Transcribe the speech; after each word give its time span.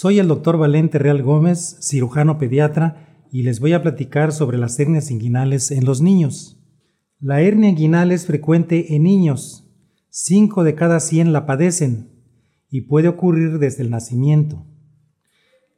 Soy 0.00 0.20
el 0.20 0.28
doctor 0.28 0.58
Valente 0.58 1.00
Real 1.00 1.24
Gómez, 1.24 1.76
cirujano 1.80 2.38
pediatra, 2.38 3.24
y 3.32 3.42
les 3.42 3.58
voy 3.58 3.72
a 3.72 3.82
platicar 3.82 4.30
sobre 4.30 4.56
las 4.56 4.78
hernias 4.78 5.10
inguinales 5.10 5.72
en 5.72 5.84
los 5.84 6.00
niños. 6.00 6.64
La 7.18 7.40
hernia 7.40 7.70
inguinal 7.70 8.12
es 8.12 8.24
frecuente 8.24 8.94
en 8.94 9.02
niños. 9.02 9.68
5 10.10 10.62
de 10.62 10.76
cada 10.76 11.00
100 11.00 11.32
la 11.32 11.46
padecen 11.46 12.12
y 12.70 12.82
puede 12.82 13.08
ocurrir 13.08 13.58
desde 13.58 13.82
el 13.82 13.90
nacimiento. 13.90 14.64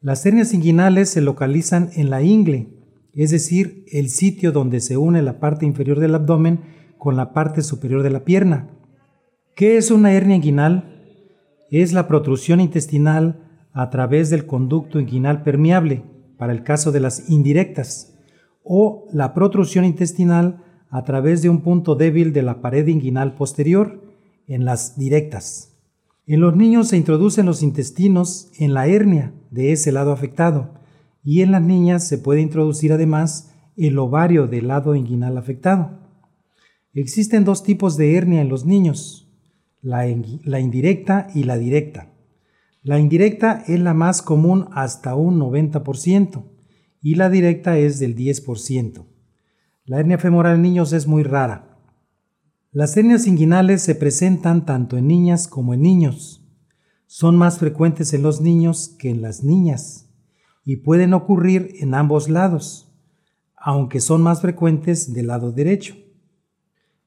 Las 0.03 0.27
hernias 0.27 0.53
inguinales 0.53 1.09
se 1.09 1.23
localizan 1.23 1.89
en 1.95 2.11
la 2.11 2.21
ingle, 2.21 2.75
es 3.15 3.31
decir, 3.31 3.87
el 3.91 4.11
sitio 4.11 4.53
donde 4.53 4.81
se 4.81 4.99
une 4.99 5.23
la 5.23 5.41
parte 5.41 5.65
inferior 5.65 5.99
del 5.99 6.15
abdomen 6.15 6.61
con 6.99 7.17
la 7.17 7.33
parte 7.33 7.63
superior 7.63 8.03
de 8.03 8.11
la 8.11 8.27
pierna. 8.27 8.69
¿Qué 9.57 9.79
es 9.79 9.91
una 9.91 10.13
hernia 10.13 10.37
inguinal? 10.37 11.07
Es 11.71 11.95
la 11.95 12.07
protrusión 12.07 12.61
intestinal 12.61 13.47
a 13.73 13.91
través 13.91 14.31
del 14.31 14.47
conducto 14.47 15.01
inguinal 15.01 15.43
permeable, 15.43 16.05
para 16.37 16.53
el 16.53 16.63
caso 16.65 16.93
de 16.93 17.01
las 17.01 17.29
indirectas, 17.29 18.19
o 18.63 19.07
la 19.13 19.35
protrusión 19.35 19.85
intestinal 19.85 20.65
a 20.91 21.05
través 21.05 21.43
de 21.43 21.49
un 21.49 21.63
punto 21.63 21.95
débil 21.95 22.33
de 22.33 22.43
la 22.43 22.61
pared 22.61 22.87
inguinal 22.87 23.35
posterior, 23.35 24.01
en 24.47 24.65
las 24.65 24.99
directas. 24.99 25.79
En 26.27 26.41
los 26.41 26.57
niños 26.57 26.89
se 26.89 26.97
introducen 26.97 27.47
los 27.47 27.63
intestinos 27.63 28.51
en 28.59 28.75
la 28.75 28.87
hernia 28.87 29.33
de 29.51 29.73
ese 29.73 29.93
lado 29.93 30.13
afectado, 30.13 30.75
y 31.23 31.43
en 31.43 31.53
las 31.53 31.63
niñas 31.63 32.07
se 32.07 32.19
puede 32.19 32.41
introducir 32.41 32.93
además 32.93 33.53
el 33.77 33.99
ovario 33.99 34.47
del 34.47 34.69
lado 34.69 34.95
inguinal 34.95 35.39
afectado. 35.39 36.01
Existen 36.93 37.45
dos 37.45 37.63
tipos 37.63 37.97
de 37.97 38.17
hernia 38.17 38.41
en 38.41 38.49
los 38.49 38.65
niños, 38.65 39.29
la, 39.81 40.05
la 40.45 40.61
indirecta 40.61 41.29
y 41.35 41.45
la 41.45 41.57
directa. 41.57 42.10
La 42.83 42.99
indirecta 42.99 43.63
es 43.67 43.79
la 43.79 43.93
más 43.93 44.23
común 44.23 44.69
hasta 44.73 45.15
un 45.15 45.39
90% 45.39 46.45
y 47.03 47.15
la 47.15 47.29
directa 47.29 47.77
es 47.77 47.99
del 47.99 48.17
10%. 48.17 49.05
La 49.85 50.01
hernia 50.01 50.17
femoral 50.17 50.57
en 50.57 50.63
niños 50.63 50.95
es 50.95 51.07
muy 51.07 51.23
rara. 51.23 51.77
Las 52.73 52.97
hernias 52.97 53.27
inguinales 53.27 53.83
se 53.83 53.95
presentan 53.95 54.65
tanto 54.65 54.97
en 54.97 55.09
niñas 55.09 55.47
como 55.47 55.75
en 55.75 55.83
niños. 55.83 56.49
Son 57.07 57.37
más 57.37 57.59
frecuentes 57.59 58.15
en 58.15 58.23
los 58.23 58.41
niños 58.41 58.97
que 58.99 59.11
en 59.11 59.21
las 59.21 59.45
niñas 59.45 60.09
y 60.65 60.77
pueden 60.77 61.13
ocurrir 61.13 61.75
en 61.81 61.93
ambos 61.93 62.31
lados, 62.31 62.95
aunque 63.57 64.01
son 64.01 64.23
más 64.23 64.41
frecuentes 64.41 65.13
del 65.13 65.27
lado 65.27 65.53
derecho. 65.53 65.97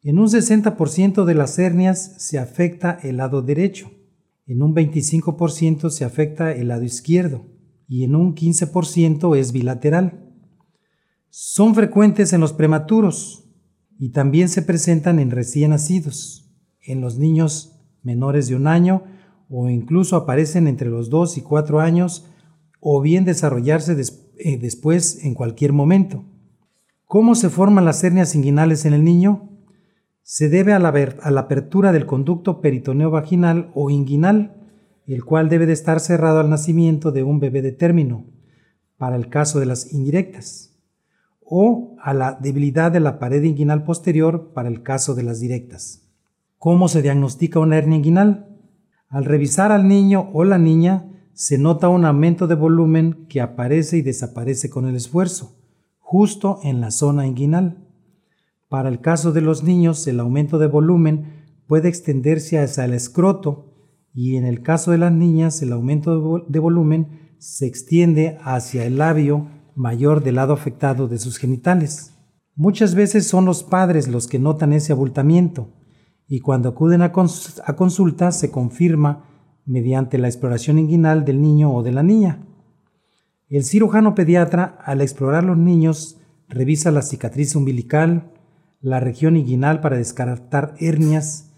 En 0.03 0.19
un 0.19 0.27
60% 0.27 1.25
de 1.25 1.33
las 1.33 1.57
hernias 1.57 2.13
se 2.17 2.37
afecta 2.37 2.99
el 3.01 3.17
lado 3.17 3.41
derecho 3.41 3.89
en 4.45 4.61
un 4.61 4.75
25% 4.75 5.89
se 5.89 6.05
afecta 6.05 6.51
el 6.51 6.67
lado 6.67 6.83
izquierdo 6.83 7.45
y 7.87 8.03
en 8.03 8.15
un 8.15 8.35
15% 8.35 9.37
es 9.37 9.51
bilateral. 9.51 10.29
Son 11.29 11.75
frecuentes 11.75 12.33
en 12.33 12.41
los 12.41 12.53
prematuros 12.53 13.49
y 13.97 14.09
también 14.09 14.49
se 14.49 14.61
presentan 14.61 15.19
en 15.19 15.31
recién 15.31 15.71
nacidos, 15.71 16.51
en 16.81 17.01
los 17.01 17.17
niños 17.17 17.79
menores 18.01 18.47
de 18.47 18.55
un 18.55 18.67
año 18.67 19.03
o 19.49 19.69
incluso 19.69 20.15
aparecen 20.15 20.67
entre 20.67 20.89
los 20.89 21.09
2 21.09 21.37
y 21.37 21.41
4 21.41 21.79
años 21.79 22.27
o 22.79 23.01
bien 23.01 23.23
desarrollarse 23.23 23.95
eh, 24.37 24.57
después 24.57 25.23
en 25.23 25.33
cualquier 25.35 25.71
momento. 25.71 26.25
¿Cómo 27.05 27.35
se 27.35 27.49
forman 27.49 27.85
las 27.85 28.03
hernias 28.03 28.35
inguinales 28.35 28.85
en 28.85 28.93
el 28.93 29.03
niño? 29.03 29.52
Se 30.23 30.47
debe 30.47 30.73
a 30.73 30.79
la, 30.79 30.89
apertura 31.39 31.91
del 31.91 32.05
conducto 32.05 32.61
peritoneo 32.61 33.11
vaginal 33.11 33.71
o 33.75 33.89
inguinal, 33.89 34.55
el 35.05 35.25
cual 35.25 35.49
debe 35.49 35.65
de 35.65 35.73
estar 35.73 35.99
cerrado 35.99 36.39
al 36.39 36.49
nacimiento 36.49 37.11
de 37.11 37.23
un 37.23 37.39
bebé 37.39 37.61
de 37.61 37.73
término, 37.73 38.25
para 38.97 39.17
el 39.17 39.27
caso 39.27 39.59
de 39.59 39.65
las 39.65 39.91
indirectas, 39.91 40.79
o 41.41 41.97
a 42.01 42.13
la 42.13 42.37
debilidad 42.41 42.91
de 42.91 43.01
la 43.01 43.19
pared 43.19 43.43
inguinal 43.43 43.83
posterior 43.83 44.53
para 44.53 44.69
el 44.69 44.81
caso 44.81 45.13
de 45.13 45.23
las 45.23 45.41
directas. 45.41 46.09
¿Cómo 46.57 46.87
se 46.87 47.01
diagnostica 47.01 47.59
una 47.59 47.77
hernia 47.77 47.97
inguinal? 47.97 48.57
Al 49.09 49.25
revisar 49.25 49.73
al 49.73 49.89
niño 49.89 50.29
o 50.33 50.45
la 50.45 50.57
niña, 50.57 51.09
se 51.33 51.57
nota 51.57 51.89
un 51.89 52.05
aumento 52.05 52.47
de 52.47 52.55
volumen 52.55 53.25
que 53.27 53.41
aparece 53.41 53.97
y 53.97 54.01
desaparece 54.01 54.69
con 54.69 54.87
el 54.87 54.95
esfuerzo, 54.95 55.59
justo 55.99 56.59
en 56.63 56.79
la 56.79 56.91
zona 56.91 57.27
inguinal. 57.27 57.82
Para 58.73 58.89
el 58.89 59.01
caso 59.01 59.31
de 59.31 59.41
los 59.41 59.63
niños, 59.63 60.07
el 60.07 60.19
aumento 60.19 60.57
de 60.57 60.65
volumen 60.65 61.45
puede 61.67 61.89
extenderse 61.89 62.57
hacia 62.57 62.85
el 62.85 62.95
escroto 62.95 63.71
y 64.15 64.35
en 64.35 64.47
el 64.47 64.63
caso 64.63 64.89
de 64.89 64.97
las 64.97 65.11
niñas, 65.11 65.61
el 65.61 65.73
aumento 65.73 66.43
de 66.47 66.57
volumen 66.57 67.35
se 67.37 67.67
extiende 67.67 68.39
hacia 68.43 68.83
el 68.83 68.97
labio 68.97 69.47
mayor 69.75 70.23
del 70.23 70.37
lado 70.37 70.53
afectado 70.53 71.07
de 71.07 71.19
sus 71.19 71.37
genitales. 71.37 72.15
Muchas 72.55 72.95
veces 72.95 73.27
son 73.27 73.45
los 73.45 73.63
padres 73.63 74.07
los 74.07 74.25
que 74.25 74.39
notan 74.39 74.73
ese 74.73 74.91
abultamiento 74.91 75.69
y 76.27 76.39
cuando 76.39 76.69
acuden 76.69 77.03
a, 77.03 77.11
consulta 77.11 78.31
se 78.31 78.49
confirma 78.49 79.29
mediante 79.67 80.17
la 80.17 80.29
exploración 80.29 80.79
inguinal 80.79 81.25
del 81.25 81.43
niño 81.43 81.71
o 81.75 81.83
de 81.83 81.91
la 81.91 82.01
niña. 82.01 82.43
El 83.49 83.65
cirujano 83.65 84.15
pediatra, 84.15 84.79
al 84.83 85.01
explorar 85.01 85.43
los 85.43 85.59
niños, 85.59 86.17
revisa 86.49 86.89
la 86.89 87.03
cicatriz 87.03 87.55
umbilical, 87.55 88.32
la 88.83 88.99
región 88.99 89.37
inguinal 89.37 89.79
para 89.79 89.97
descartar 89.97 90.75
hernias. 90.77 91.53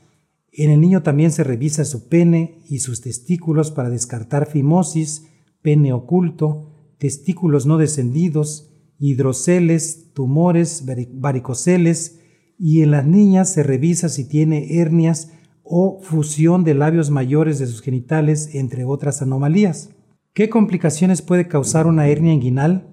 En 0.52 0.69
el 0.69 0.80
niño 0.80 1.02
también 1.02 1.31
se 1.31 1.44
revisa 1.44 1.84
su 1.84 2.08
pene 2.08 2.62
y 2.69 2.80
sus 2.80 3.02
testículos 3.02 3.72
para 3.72 3.90
descartar 3.90 4.46
fimosis, 4.46 5.25
pene 5.63 5.91
oculto, 5.91 6.94
testículos 7.00 7.66
no 7.66 7.78
descendidos, 7.78 8.72
hidroceles, 9.00 10.13
tumores, 10.13 10.86
varicoceles 11.13 12.22
y 12.59 12.84
en 12.84 12.91
las 12.91 13.08
niñas 13.08 13.52
se 13.52 13.63
revisa 13.63 14.07
si 14.07 14.30
tiene 14.30 14.80
hernias 14.80 15.31
o 15.63 16.00
fusión 16.03 16.63
de 16.63 16.75
labios 16.75 17.09
mayores 17.09 17.57
de 17.57 17.66
sus 17.66 17.81
genitales, 17.81 18.53
entre 18.53 18.86
otras 18.86 19.24
anomalías. 19.24 19.90
¿Qué 20.34 20.47
complicaciones 20.47 21.24
puede 21.24 21.47
causar 21.47 21.88
una 21.88 22.07
hernia 22.07 22.34
inguinal? 22.34 22.88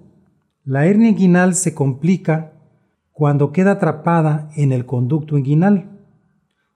La 0.63 0.87
hernia 0.87 1.09
inguinal 1.09 1.53
se 1.53 1.75
complica 1.75 2.52
cuando 3.13 3.51
queda 3.51 3.73
atrapada 3.73 4.49
en 4.55 4.71
el 4.71 4.85
conducto 4.85 5.37
inguinal. 5.37 6.01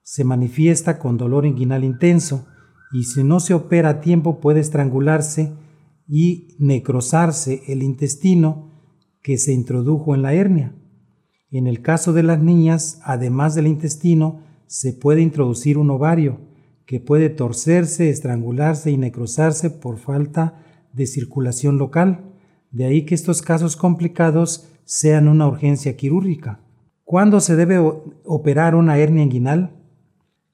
Se 0.02 0.24
manifiesta 0.24 0.98
con 0.98 1.18
dolor 1.18 1.44
inguinal 1.44 1.84
intenso 1.84 2.46
y 2.92 3.04
si 3.04 3.22
no 3.22 3.40
se 3.40 3.52
opera 3.52 3.90
a 3.90 4.00
tiempo 4.00 4.40
puede 4.40 4.60
estrangularse 4.60 5.52
y 6.06 6.56
necrosarse 6.58 7.62
el 7.66 7.82
intestino 7.82 8.72
que 9.20 9.36
se 9.36 9.52
introdujo 9.52 10.14
en 10.14 10.22
la 10.22 10.32
hernia. 10.32 10.74
En 11.50 11.66
el 11.66 11.82
caso 11.82 12.12
de 12.12 12.22
las 12.22 12.40
niñas, 12.40 13.00
además 13.04 13.54
del 13.54 13.66
intestino, 13.66 14.40
se 14.66 14.92
puede 14.92 15.20
introducir 15.20 15.76
un 15.76 15.90
ovario 15.90 16.40
que 16.86 17.00
puede 17.00 17.28
torcerse, 17.28 18.08
estrangularse 18.08 18.90
y 18.90 18.96
necrosarse 18.96 19.68
por 19.68 19.98
falta 19.98 20.64
de 20.94 21.06
circulación 21.06 21.76
local. 21.76 22.27
De 22.70 22.84
ahí 22.84 23.04
que 23.04 23.14
estos 23.14 23.42
casos 23.42 23.76
complicados 23.76 24.68
sean 24.84 25.28
una 25.28 25.46
urgencia 25.46 25.96
quirúrgica. 25.96 26.60
¿Cuándo 27.04 27.40
se 27.40 27.56
debe 27.56 27.78
operar 28.24 28.74
una 28.74 28.98
hernia 28.98 29.22
inguinal? 29.22 29.74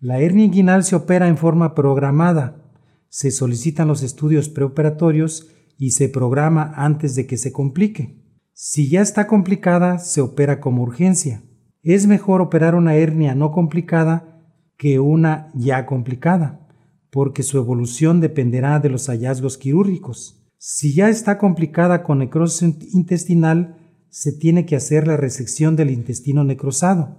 La 0.00 0.20
hernia 0.20 0.44
inguinal 0.44 0.84
se 0.84 0.94
opera 0.94 1.28
en 1.28 1.36
forma 1.36 1.74
programada. 1.74 2.70
Se 3.08 3.30
solicitan 3.30 3.88
los 3.88 4.02
estudios 4.02 4.48
preoperatorios 4.48 5.48
y 5.78 5.90
se 5.90 6.08
programa 6.08 6.72
antes 6.76 7.14
de 7.14 7.26
que 7.26 7.36
se 7.36 7.52
complique. 7.52 8.22
Si 8.52 8.88
ya 8.88 9.00
está 9.00 9.26
complicada, 9.26 9.98
se 9.98 10.20
opera 10.20 10.60
como 10.60 10.82
urgencia. 10.82 11.42
Es 11.82 12.06
mejor 12.06 12.40
operar 12.40 12.74
una 12.74 12.94
hernia 12.94 13.34
no 13.34 13.50
complicada 13.50 14.42
que 14.76 15.00
una 15.00 15.50
ya 15.54 15.86
complicada, 15.86 16.68
porque 17.10 17.42
su 17.42 17.58
evolución 17.58 18.20
dependerá 18.20 18.78
de 18.78 18.90
los 18.90 19.08
hallazgos 19.08 19.58
quirúrgicos. 19.58 20.43
Si 20.66 20.94
ya 20.94 21.10
está 21.10 21.36
complicada 21.36 22.02
con 22.02 22.20
necrosis 22.20 22.74
intestinal, 22.94 23.76
se 24.08 24.32
tiene 24.32 24.64
que 24.64 24.76
hacer 24.76 25.06
la 25.06 25.18
resección 25.18 25.76
del 25.76 25.90
intestino 25.90 26.42
necrosado 26.42 27.18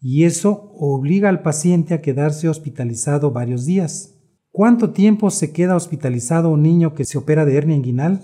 y 0.00 0.22
eso 0.22 0.70
obliga 0.78 1.28
al 1.28 1.42
paciente 1.42 1.94
a 1.94 2.00
quedarse 2.00 2.48
hospitalizado 2.48 3.32
varios 3.32 3.66
días. 3.66 4.14
¿Cuánto 4.52 4.92
tiempo 4.92 5.32
se 5.32 5.50
queda 5.50 5.74
hospitalizado 5.74 6.50
un 6.50 6.62
niño 6.62 6.94
que 6.94 7.04
se 7.04 7.18
opera 7.18 7.44
de 7.44 7.56
hernia 7.56 7.74
inguinal? 7.74 8.22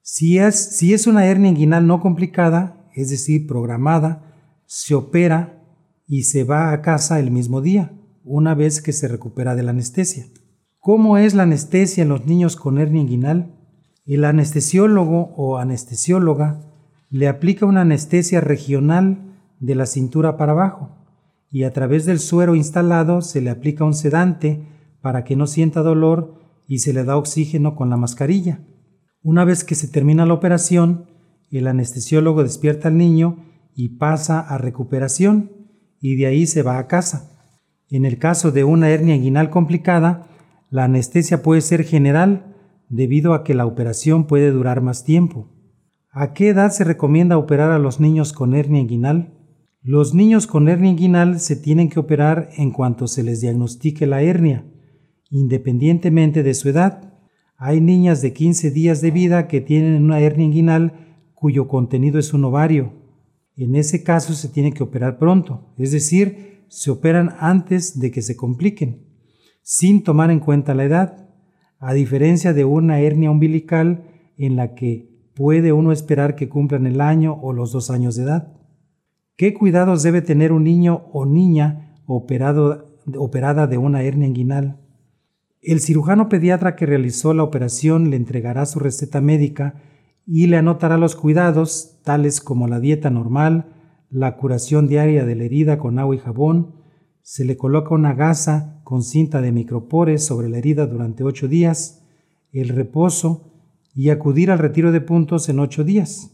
Si 0.00 0.38
es, 0.38 0.54
si 0.56 0.94
es 0.94 1.06
una 1.06 1.26
hernia 1.26 1.50
inguinal 1.50 1.86
no 1.86 2.00
complicada, 2.00 2.88
es 2.94 3.10
decir, 3.10 3.46
programada, 3.46 4.34
se 4.64 4.94
opera 4.94 5.62
y 6.06 6.22
se 6.22 6.42
va 6.42 6.72
a 6.72 6.80
casa 6.80 7.20
el 7.20 7.30
mismo 7.30 7.60
día, 7.60 7.92
una 8.24 8.54
vez 8.54 8.80
que 8.80 8.94
se 8.94 9.08
recupera 9.08 9.54
de 9.54 9.62
la 9.62 9.72
anestesia. 9.72 10.24
¿Cómo 10.78 11.18
es 11.18 11.34
la 11.34 11.42
anestesia 11.42 12.02
en 12.02 12.08
los 12.08 12.24
niños 12.24 12.56
con 12.56 12.78
hernia 12.78 13.02
inguinal? 13.02 13.55
El 14.06 14.24
anestesiólogo 14.24 15.34
o 15.36 15.58
anestesióloga 15.58 16.60
le 17.10 17.26
aplica 17.26 17.66
una 17.66 17.80
anestesia 17.80 18.40
regional 18.40 19.36
de 19.58 19.74
la 19.74 19.86
cintura 19.86 20.36
para 20.36 20.52
abajo 20.52 20.96
y 21.50 21.64
a 21.64 21.72
través 21.72 22.06
del 22.06 22.20
suero 22.20 22.54
instalado 22.54 23.20
se 23.20 23.40
le 23.40 23.50
aplica 23.50 23.84
un 23.84 23.94
sedante 23.94 24.64
para 25.00 25.24
que 25.24 25.34
no 25.34 25.48
sienta 25.48 25.82
dolor 25.82 26.40
y 26.68 26.78
se 26.78 26.92
le 26.92 27.02
da 27.02 27.16
oxígeno 27.16 27.74
con 27.74 27.90
la 27.90 27.96
mascarilla. 27.96 28.60
Una 29.22 29.44
vez 29.44 29.64
que 29.64 29.74
se 29.74 29.88
termina 29.88 30.24
la 30.24 30.34
operación, 30.34 31.06
el 31.50 31.66
anestesiólogo 31.66 32.44
despierta 32.44 32.88
al 32.88 32.98
niño 32.98 33.44
y 33.74 33.98
pasa 33.98 34.38
a 34.38 34.56
recuperación 34.56 35.50
y 36.00 36.14
de 36.14 36.26
ahí 36.26 36.46
se 36.46 36.62
va 36.62 36.78
a 36.78 36.86
casa. 36.86 37.42
En 37.88 38.04
el 38.04 38.18
caso 38.18 38.52
de 38.52 38.62
una 38.62 38.88
hernia 38.88 39.16
inguinal 39.16 39.50
complicada, 39.50 40.28
la 40.70 40.84
anestesia 40.84 41.42
puede 41.42 41.60
ser 41.60 41.82
general 41.82 42.55
debido 42.88 43.34
a 43.34 43.44
que 43.44 43.54
la 43.54 43.66
operación 43.66 44.26
puede 44.26 44.50
durar 44.50 44.80
más 44.80 45.04
tiempo. 45.04 45.48
¿A 46.10 46.32
qué 46.32 46.48
edad 46.48 46.70
se 46.70 46.84
recomienda 46.84 47.38
operar 47.38 47.70
a 47.70 47.78
los 47.78 48.00
niños 48.00 48.32
con 48.32 48.54
hernia 48.54 48.80
inguinal? 48.80 49.34
Los 49.82 50.14
niños 50.14 50.46
con 50.46 50.68
hernia 50.68 50.90
inguinal 50.90 51.40
se 51.40 51.56
tienen 51.56 51.88
que 51.88 52.00
operar 52.00 52.48
en 52.56 52.70
cuanto 52.70 53.06
se 53.06 53.22
les 53.22 53.40
diagnostique 53.40 54.06
la 54.06 54.22
hernia, 54.22 54.64
independientemente 55.30 56.42
de 56.42 56.54
su 56.54 56.68
edad. 56.68 57.12
Hay 57.56 57.80
niñas 57.80 58.22
de 58.22 58.32
15 58.32 58.70
días 58.70 59.00
de 59.00 59.10
vida 59.10 59.46
que 59.46 59.60
tienen 59.60 60.02
una 60.02 60.20
hernia 60.20 60.46
inguinal 60.46 61.18
cuyo 61.34 61.68
contenido 61.68 62.18
es 62.18 62.32
un 62.34 62.44
ovario. 62.44 62.94
En 63.56 63.74
ese 63.74 64.02
caso 64.02 64.34
se 64.34 64.48
tiene 64.48 64.72
que 64.72 64.82
operar 64.82 65.18
pronto, 65.18 65.72
es 65.78 65.92
decir, 65.92 66.64
se 66.68 66.90
operan 66.90 67.34
antes 67.38 67.98
de 68.00 68.10
que 68.10 68.22
se 68.22 68.36
compliquen, 68.36 69.06
sin 69.62 70.02
tomar 70.02 70.30
en 70.30 70.40
cuenta 70.40 70.74
la 70.74 70.84
edad, 70.84 71.25
a 71.78 71.92
diferencia 71.94 72.52
de 72.52 72.64
una 72.64 73.00
hernia 73.00 73.30
umbilical 73.30 74.04
en 74.36 74.56
la 74.56 74.74
que 74.74 75.30
puede 75.34 75.72
uno 75.72 75.92
esperar 75.92 76.34
que 76.34 76.48
cumplan 76.48 76.86
el 76.86 77.00
año 77.00 77.38
o 77.42 77.52
los 77.52 77.72
dos 77.72 77.90
años 77.90 78.16
de 78.16 78.24
edad. 78.24 78.52
¿Qué 79.36 79.52
cuidados 79.52 80.02
debe 80.02 80.22
tener 80.22 80.52
un 80.52 80.64
niño 80.64 81.06
o 81.12 81.26
niña 81.26 81.94
operado, 82.06 82.86
operada 83.18 83.66
de 83.66 83.76
una 83.76 84.02
hernia 84.02 84.28
inguinal? 84.28 84.80
El 85.60 85.80
cirujano 85.80 86.28
pediatra 86.28 86.76
que 86.76 86.86
realizó 86.86 87.34
la 87.34 87.42
operación 87.42 88.08
le 88.10 88.16
entregará 88.16 88.64
su 88.64 88.78
receta 88.78 89.20
médica 89.20 89.82
y 90.24 90.46
le 90.46 90.56
anotará 90.56 90.96
los 90.96 91.16
cuidados, 91.16 92.00
tales 92.02 92.40
como 92.40 92.66
la 92.66 92.80
dieta 92.80 93.10
normal, 93.10 93.74
la 94.08 94.36
curación 94.36 94.88
diaria 94.88 95.26
de 95.26 95.34
la 95.34 95.44
herida 95.44 95.78
con 95.78 95.98
agua 95.98 96.14
y 96.14 96.18
jabón, 96.18 96.76
se 97.22 97.44
le 97.44 97.56
coloca 97.56 97.94
una 97.94 98.14
gasa 98.14 98.75
con 98.86 99.02
cinta 99.02 99.40
de 99.40 99.50
micropores 99.50 100.24
sobre 100.24 100.48
la 100.48 100.58
herida 100.58 100.86
durante 100.86 101.24
ocho 101.24 101.48
días, 101.48 102.04
el 102.52 102.68
reposo 102.68 103.50
y 103.96 104.10
acudir 104.10 104.48
al 104.52 104.60
retiro 104.60 104.92
de 104.92 105.00
puntos 105.00 105.48
en 105.48 105.58
ocho 105.58 105.82
días. 105.82 106.30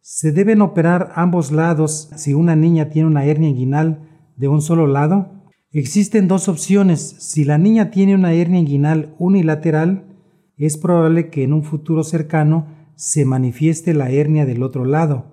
Se 0.00 0.32
deben 0.32 0.60
operar 0.60 1.12
ambos 1.14 1.52
lados 1.52 2.10
si 2.16 2.34
una 2.34 2.56
niña 2.56 2.88
tiene 2.88 3.06
una 3.06 3.26
hernia 3.26 3.48
inguinal 3.48 4.08
de 4.34 4.48
un 4.48 4.60
solo 4.60 4.88
lado. 4.88 5.44
Existen 5.70 6.26
dos 6.26 6.48
opciones. 6.48 6.98
Si 7.20 7.44
la 7.44 7.58
niña 7.58 7.92
tiene 7.92 8.16
una 8.16 8.32
hernia 8.32 8.58
inguinal 8.58 9.14
unilateral, 9.20 10.18
es 10.56 10.76
probable 10.76 11.30
que 11.30 11.44
en 11.44 11.52
un 11.52 11.62
futuro 11.62 12.02
cercano 12.02 12.66
se 12.96 13.24
manifieste 13.24 13.94
la 13.94 14.10
hernia 14.10 14.46
del 14.46 14.64
otro 14.64 14.84
lado. 14.84 15.26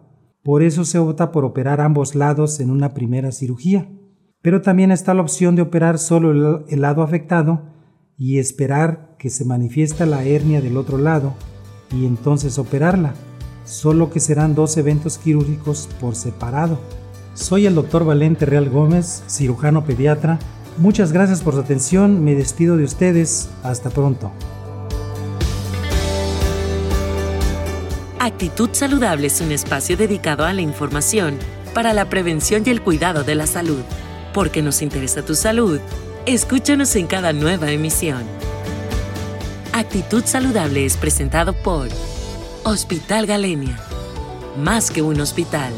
Por 0.43 0.61
eso 0.61 0.85
se 0.85 0.99
opta 0.99 1.31
por 1.31 1.43
operar 1.43 1.81
ambos 1.81 2.13
lados 2.13 2.59
en 2.59 2.69
una 2.69 2.93
primera 2.93 3.31
cirugía. 3.31 3.89
Pero 4.41 4.61
también 4.61 4.91
está 4.91 5.13
la 5.13 5.21
opción 5.21 5.55
de 5.55 5.61
operar 5.61 5.99
solo 5.99 6.65
el 6.67 6.81
lado 6.81 7.03
afectado 7.03 7.61
y 8.17 8.39
esperar 8.39 9.15
que 9.19 9.29
se 9.29 9.45
manifiesta 9.45 10.05
la 10.05 10.23
hernia 10.23 10.61
del 10.61 10.77
otro 10.77 10.97
lado 10.97 11.33
y 11.91 12.05
entonces 12.05 12.57
operarla, 12.57 13.13
solo 13.65 14.09
que 14.09 14.19
serán 14.19 14.55
dos 14.55 14.77
eventos 14.77 15.17
quirúrgicos 15.19 15.87
por 15.99 16.15
separado. 16.15 16.79
Soy 17.35 17.67
el 17.67 17.75
doctor 17.75 18.03
Valente 18.03 18.45
Real 18.45 18.69
Gómez, 18.69 19.23
cirujano 19.27 19.85
pediatra. 19.85 20.39
Muchas 20.77 21.11
gracias 21.11 21.41
por 21.41 21.53
su 21.53 21.59
atención, 21.59 22.23
me 22.23 22.33
despido 22.33 22.77
de 22.77 22.83
ustedes, 22.83 23.49
hasta 23.63 23.89
pronto. 23.91 24.31
Actitud 28.19 28.69
Saludable 28.71 29.27
es 29.27 29.39
un 29.41 29.51
espacio 29.51 29.97
dedicado 29.97 30.45
a 30.45 30.53
la 30.53 30.61
información 30.61 31.37
para 31.73 31.93
la 31.93 32.09
prevención 32.09 32.63
y 32.65 32.69
el 32.69 32.81
cuidado 32.81 33.23
de 33.23 33.35
la 33.35 33.47
salud. 33.47 33.81
Porque 34.33 34.61
nos 34.61 34.81
interesa 34.81 35.23
tu 35.23 35.35
salud, 35.35 35.79
escúchanos 36.25 36.95
en 36.95 37.07
cada 37.07 37.33
nueva 37.33 37.71
emisión. 37.71 38.23
Actitud 39.73 40.23
Saludable 40.25 40.85
es 40.85 40.97
presentado 40.97 41.53
por 41.53 41.87
Hospital 42.63 43.25
Galenia. 43.25 43.77
Más 44.57 44.91
que 44.91 45.01
un 45.01 45.19
hospital. 45.21 45.73